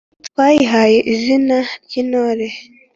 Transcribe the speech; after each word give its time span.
Twayihaye 0.27 0.97
izina 1.13 1.57
ry'intore 1.83 2.47